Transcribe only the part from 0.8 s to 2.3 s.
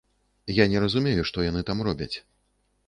разумею, што яны там робяць.